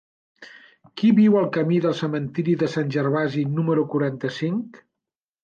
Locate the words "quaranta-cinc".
3.95-4.83